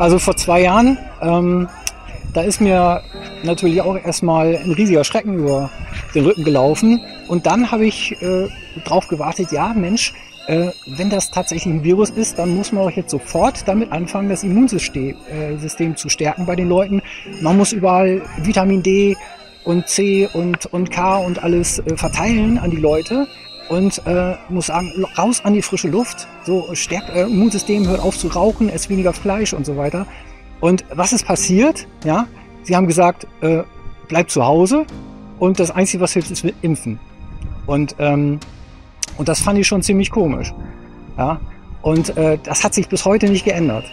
Also 0.00 0.18
vor 0.18 0.34
zwei 0.34 0.62
Jahren, 0.62 0.96
ähm, 1.20 1.68
da 2.32 2.40
ist 2.40 2.58
mir 2.58 3.02
natürlich 3.42 3.82
auch 3.82 3.96
erstmal 3.96 4.56
ein 4.56 4.72
riesiger 4.72 5.04
Schrecken 5.04 5.34
über 5.34 5.68
den 6.14 6.24
Rücken 6.24 6.42
gelaufen. 6.42 7.02
Und 7.28 7.44
dann 7.44 7.70
habe 7.70 7.84
ich 7.84 8.16
äh, 8.22 8.48
drauf 8.86 9.08
gewartet, 9.08 9.52
ja 9.52 9.74
Mensch, 9.74 10.14
äh, 10.46 10.68
wenn 10.86 11.10
das 11.10 11.30
tatsächlich 11.30 11.66
ein 11.66 11.84
Virus 11.84 12.08
ist, 12.08 12.38
dann 12.38 12.56
muss 12.56 12.72
man 12.72 12.84
auch 12.84 12.90
jetzt 12.90 13.10
sofort 13.10 13.68
damit 13.68 13.92
anfangen, 13.92 14.30
das 14.30 14.42
Immunsystem 14.42 15.16
äh, 15.30 15.58
System 15.58 15.94
zu 15.96 16.08
stärken 16.08 16.46
bei 16.46 16.56
den 16.56 16.70
Leuten. 16.70 17.02
Man 17.42 17.58
muss 17.58 17.74
überall 17.74 18.22
Vitamin 18.38 18.82
D 18.82 19.18
und 19.64 19.86
C 19.86 20.30
und, 20.32 20.64
und 20.72 20.90
K 20.90 21.18
und 21.18 21.42
alles 21.42 21.78
äh, 21.78 21.94
verteilen 21.98 22.56
an 22.56 22.70
die 22.70 22.78
Leute 22.78 23.26
und 23.70 24.06
äh, 24.06 24.34
muss 24.50 24.66
sagen, 24.66 24.92
raus 25.16 25.40
an 25.44 25.54
die 25.54 25.62
frische 25.62 25.88
Luft, 25.88 26.28
so 26.44 26.68
stärkt 26.74 27.08
äh, 27.10 27.22
Immunsystem, 27.22 27.88
hört 27.88 28.00
auf 28.00 28.18
zu 28.18 28.28
rauchen, 28.28 28.68
esst 28.68 28.90
weniger 28.90 29.14
Fleisch 29.14 29.54
und 29.54 29.64
so 29.64 29.76
weiter. 29.76 30.06
Und 30.60 30.84
was 30.92 31.14
ist 31.14 31.24
passiert? 31.24 31.86
Ja, 32.04 32.26
sie 32.64 32.76
haben 32.76 32.86
gesagt, 32.86 33.26
äh, 33.40 33.62
bleibt 34.08 34.30
zu 34.30 34.44
Hause 34.44 34.84
und 35.38 35.58
das 35.58 35.70
Einzige, 35.70 36.02
was 36.02 36.12
hilft, 36.12 36.30
ist 36.30 36.44
impfen. 36.60 36.98
Und 37.66 37.94
ähm, 37.98 38.40
und 39.20 39.28
das 39.28 39.40
fand 39.40 39.58
ich 39.58 39.66
schon 39.66 39.82
ziemlich 39.82 40.10
komisch. 40.10 40.52
Ja? 41.18 41.40
Und 41.82 42.16
äh, 42.16 42.38
das 42.42 42.64
hat 42.64 42.72
sich 42.72 42.88
bis 42.88 43.04
heute 43.04 43.28
nicht 43.28 43.44
geändert. 43.44 43.84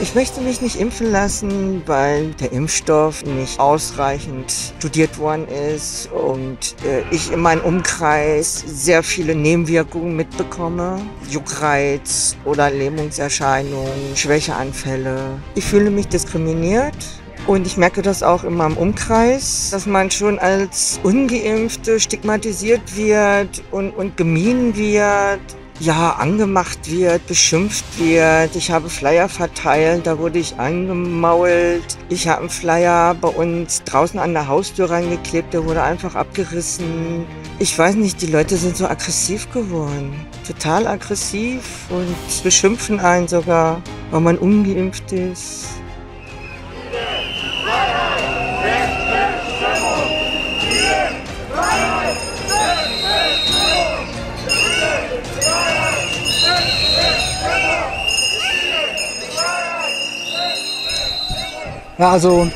Ich 0.00 0.14
möchte 0.14 0.40
mich 0.40 0.60
nicht 0.60 0.80
impfen 0.80 1.12
lassen, 1.12 1.82
weil 1.86 2.32
der 2.32 2.52
Impfstoff 2.52 3.24
nicht 3.24 3.60
ausreichend 3.60 4.52
studiert 4.78 5.18
worden 5.18 5.46
ist 5.48 6.10
und 6.12 6.74
äh, 6.84 7.04
ich 7.12 7.32
in 7.32 7.40
meinem 7.40 7.62
Umkreis 7.62 8.64
sehr 8.66 9.04
viele 9.04 9.36
Nebenwirkungen 9.36 10.16
mitbekomme. 10.16 11.00
Juckreiz 11.30 12.36
oder 12.44 12.70
Lähmungserscheinungen, 12.70 14.16
Schwächeanfälle. 14.16 15.40
Ich 15.54 15.64
fühle 15.64 15.90
mich 15.90 16.08
diskriminiert. 16.08 16.96
Und 17.46 17.66
ich 17.66 17.76
merke 17.76 18.00
das 18.00 18.22
auch 18.22 18.42
in 18.42 18.54
meinem 18.54 18.78
Umkreis, 18.78 19.68
dass 19.70 19.84
man 19.84 20.10
schon 20.10 20.38
als 20.38 20.98
Ungeimpfte 21.02 22.00
stigmatisiert 22.00 22.96
wird 22.96 23.62
und, 23.70 23.90
und 23.90 24.16
gemieden 24.16 24.74
wird 24.76 25.40
ja, 25.80 26.10
angemacht 26.10 26.90
wird, 26.90 27.26
beschimpft 27.26 27.84
wird. 27.98 28.54
Ich 28.56 28.70
habe 28.70 28.88
Flyer 28.88 29.28
verteilt, 29.28 30.06
da 30.06 30.18
wurde 30.18 30.38
ich 30.38 30.56
angemault. 30.58 31.98
Ich 32.08 32.28
habe 32.28 32.40
einen 32.40 32.50
Flyer 32.50 33.14
bei 33.14 33.28
uns 33.28 33.82
draußen 33.84 34.18
an 34.18 34.34
der 34.34 34.48
Haustür 34.48 34.90
reingeklebt, 34.90 35.52
der 35.52 35.64
wurde 35.64 35.82
einfach 35.82 36.14
abgerissen. 36.14 37.26
Ich 37.58 37.78
weiß 37.78 37.96
nicht, 37.96 38.20
die 38.22 38.26
Leute 38.26 38.56
sind 38.56 38.76
so 38.76 38.86
aggressiv 38.86 39.50
geworden. 39.52 40.14
Total 40.46 40.86
aggressiv 40.86 41.62
und 41.90 42.42
beschimpfen 42.42 43.00
einen 43.00 43.28
sogar, 43.28 43.82
weil 44.10 44.20
man 44.20 44.38
ungeimpft 44.38 45.12
ist. 45.12 45.66
Ja, 61.98 62.10
also 62.10 62.48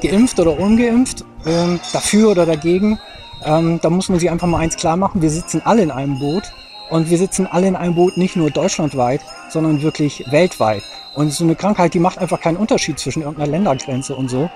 geimpft 0.00 0.40
oder 0.40 0.58
ungeimpft, 0.58 1.24
ähm, 1.46 1.78
dafür 1.92 2.30
oder 2.30 2.46
dagegen, 2.46 2.98
ähm, 3.44 3.78
da 3.82 3.90
muss 3.90 4.08
man 4.08 4.18
sich 4.18 4.30
einfach 4.30 4.46
mal 4.46 4.58
eins 4.58 4.76
klar 4.76 4.96
machen, 4.96 5.20
wir 5.22 5.30
sitzen 5.30 5.62
alle 5.64 5.82
in 5.82 5.90
einem 5.90 6.18
Boot 6.18 6.44
und 6.90 7.10
wir 7.10 7.18
sitzen 7.18 7.46
alle 7.46 7.66
in 7.66 7.76
einem 7.76 7.94
Boot 7.94 8.16
nicht 8.16 8.36
nur 8.36 8.50
deutschlandweit, 8.50 9.20
sondern 9.50 9.82
wirklich 9.82 10.24
weltweit. 10.30 10.82
Und 11.14 11.32
so 11.32 11.44
eine 11.44 11.54
Krankheit, 11.54 11.94
die 11.94 11.98
macht 11.98 12.18
einfach 12.18 12.40
keinen 12.40 12.56
Unterschied 12.56 12.98
zwischen 12.98 13.22
irgendeiner 13.22 13.50
Ländergrenze 13.50 14.16
und 14.16 14.30
so. 14.30 14.50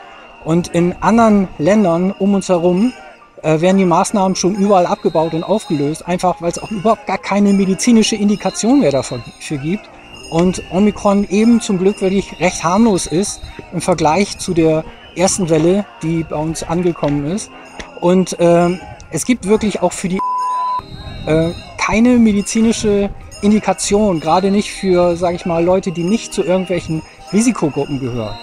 Und 0.44 0.68
in 0.68 0.94
anderen 1.00 1.48
Ländern 1.58 2.12
um 2.12 2.34
uns 2.34 2.48
herum 2.48 2.92
äh, 3.42 3.60
werden 3.60 3.78
die 3.78 3.84
Maßnahmen 3.84 4.34
schon 4.34 4.54
überall 4.54 4.86
abgebaut 4.86 5.34
und 5.34 5.44
aufgelöst, 5.44 6.06
einfach 6.06 6.40
weil 6.40 6.50
es 6.50 6.58
auch 6.58 6.70
überhaupt 6.70 7.06
gar 7.06 7.18
keine 7.18 7.52
medizinische 7.52 8.16
Indikation 8.16 8.80
mehr 8.80 8.92
dafür 8.92 9.20
gibt. 9.58 9.88
Und 10.32 10.62
Omikron 10.70 11.28
eben 11.28 11.60
zum 11.60 11.76
Glück 11.76 12.00
wirklich 12.00 12.40
recht 12.40 12.64
harmlos 12.64 13.06
ist 13.06 13.42
im 13.74 13.82
Vergleich 13.82 14.38
zu 14.38 14.54
der 14.54 14.82
ersten 15.14 15.50
Welle, 15.50 15.84
die 16.02 16.24
bei 16.24 16.36
uns 16.36 16.62
angekommen 16.62 17.26
ist. 17.26 17.50
Und 18.00 18.40
äh, 18.40 18.70
es 19.10 19.26
gibt 19.26 19.46
wirklich 19.46 19.82
auch 19.82 19.92
für 19.92 20.08
die 20.08 20.18
äh, 21.26 21.50
keine 21.76 22.16
medizinische 22.16 23.10
Indikation, 23.42 24.20
gerade 24.20 24.50
nicht 24.50 24.72
für, 24.72 25.16
sage 25.18 25.36
ich 25.36 25.44
mal, 25.44 25.62
Leute, 25.62 25.92
die 25.92 26.02
nicht 26.02 26.32
zu 26.32 26.42
irgendwelchen 26.42 27.02
Risikogruppen 27.30 28.00
gehören. 28.00 28.38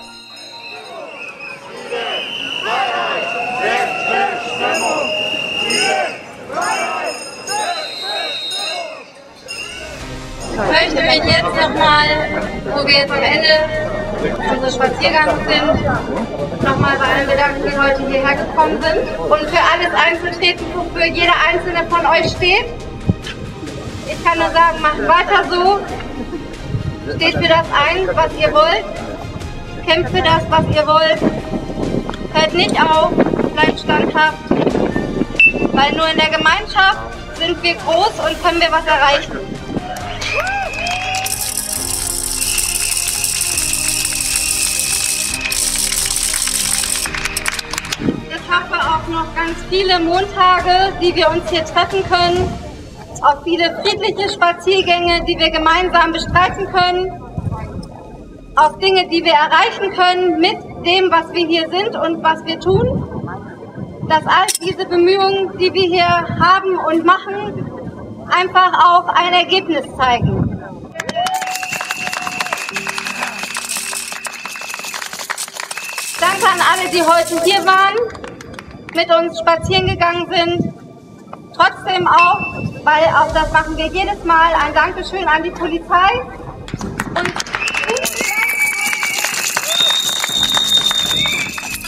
Mich 11.20 11.34
jetzt 11.34 11.44
nochmal, 11.44 12.08
wo 12.66 12.88
wir 12.88 13.00
jetzt 13.00 13.12
am 13.12 13.22
Ende 13.22 13.50
unseres 14.52 14.76
Spaziergangs 14.76 15.34
sind, 15.48 16.64
nochmal 16.64 16.98
bei 16.98 17.06
allen 17.06 17.28
bedanken, 17.28 17.62
die 17.66 17.78
heute 17.78 18.08
hierher 18.08 18.36
gekommen 18.36 18.82
sind 18.82 19.20
und 19.20 19.50
für 19.50 19.60
alles 19.60 19.94
einzutreten, 19.94 20.66
wofür 20.74 21.06
jeder 21.06 21.34
einzelne 21.48 21.86
von 21.90 22.06
euch 22.06 22.32
steht. 22.32 22.66
Ich 24.08 24.24
kann 24.24 24.38
nur 24.38 24.50
sagen, 24.52 24.82
macht 24.82 25.08
weiter 25.08 25.44
so. 25.50 25.80
Steht 27.16 27.34
für 27.34 27.50
das 27.50 27.66
ein, 27.74 28.08
was 28.14 28.32
ihr 28.40 28.54
wollt. 28.54 28.86
Kämpft 29.86 30.12
für 30.16 30.22
das, 30.22 30.42
was 30.50 30.66
ihr 30.74 30.88
wollt. 30.88 31.20
Hört 32.34 32.54
nicht 32.54 32.82
auf, 32.82 33.12
bleibt 33.54 33.80
standhaft. 33.80 34.38
Weil 34.50 35.92
nur 35.94 36.08
in 36.10 36.18
der 36.18 36.30
Gemeinschaft 36.30 37.00
sind 37.38 37.62
wir 37.62 37.76
groß 37.76 38.20
und 38.26 38.44
können 38.44 38.62
wir 38.62 38.72
was 38.72 38.86
erreichen. 38.86 39.59
Noch 49.10 49.34
ganz 49.36 49.58
viele 49.70 50.00
Montage, 50.00 50.94
die 51.02 51.16
wir 51.16 51.30
uns 51.30 51.50
hier 51.50 51.66
treffen 51.66 52.04
können, 52.08 52.48
auf 53.22 53.44
viele 53.44 53.82
friedliche 53.82 54.30
Spaziergänge, 54.30 55.26
die 55.26 55.38
wir 55.38 55.50
gemeinsam 55.50 56.14
bestreiten 56.14 56.68
können, 56.68 57.12
auf 58.56 58.78
Dinge, 58.80 59.08
die 59.10 59.24
wir 59.24 59.34
erreichen 59.34 59.92
können 59.96 60.40
mit 60.40 60.58
dem, 60.86 61.12
was 61.12 61.32
wir 61.34 61.48
hier 61.48 61.70
sind 61.70 61.96
und 61.96 62.24
was 62.24 62.46
wir 62.46 62.60
tun, 62.60 63.04
dass 64.08 64.26
all 64.26 64.48
diese 64.62 64.86
Bemühungen, 64.86 65.58
die 65.58 65.74
wir 65.74 65.84
hier 65.84 66.08
haben 66.40 66.78
und 66.78 67.06
machen, 67.06 68.26
einfach 68.30 68.74
auch 68.74 69.08
ein 69.08 69.34
Ergebnis 69.34 69.86
zeigen. 69.98 70.46
Danke 76.20 76.46
an 76.46 76.60
alle, 76.72 76.90
die 76.92 77.02
heute 77.02 77.44
hier 77.44 77.66
waren, 77.66 77.96
mit 78.96 79.10
uns 79.14 79.40
spazieren 79.40 79.88
gegangen 79.88 80.28
sind. 80.32 80.74
Trotzdem 81.56 82.08
auch, 82.08 82.40
weil 82.84 83.06
auch 83.16 83.32
das 83.34 83.52
machen 83.52 83.78
wir 83.78 83.88
jedes 83.88 84.24
Mal, 84.24 84.54
ein 84.66 84.74
Dankeschön 84.74 85.28
an 85.28 85.44
die 85.44 85.52
Polizei. 85.52 86.22
Und, 87.10 87.28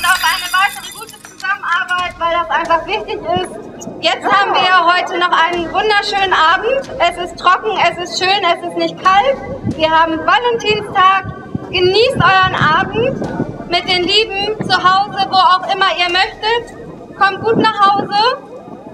auf 0.04 0.22
eine 0.28 0.48
weitere 0.52 0.92
gute 0.92 1.16
Zusammenarbeit, 1.24 2.14
weil 2.20 2.34
das 2.34 2.50
einfach 2.50 2.86
wichtig 2.86 3.20
ist. 3.22 3.72
Jetzt 4.02 4.26
haben 4.26 4.54
wir 4.54 4.94
heute 4.94 5.18
noch 5.20 5.32
einen 5.32 5.72
wunderschönen 5.72 6.34
Abend. 6.34 6.92
Es 7.00 7.18
ist 7.24 7.38
trocken, 7.40 7.72
es 7.90 7.98
ist 8.10 8.20
schön, 8.20 8.44
es 8.44 8.68
ist 8.68 8.78
nicht 8.78 8.98
kalt. 9.02 9.38
Wir 9.78 9.90
haben 9.90 10.20
Valentinstag. 10.20 11.26
Genießt 11.72 12.18
euren 12.18 12.56
Abend 12.56 13.70
mit 13.70 13.88
den 13.88 14.04
Lieben 14.04 14.70
zu 14.70 14.76
Hause, 14.76 15.26
wo 15.30 15.38
auch 15.38 15.64
immer 15.74 15.88
ihr 15.98 16.12
möchtet. 16.12 16.81
Kommt 17.18 17.42
gut 17.42 17.58
nach 17.58 17.80
Hause 17.80 18.16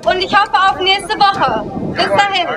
und 0.06 0.18
ich 0.20 0.36
hoffe 0.36 0.54
auf 0.54 0.80
nächste 0.80 1.18
Woche. 1.18 1.64
Bis 1.94 2.08
dahin. 2.08 2.48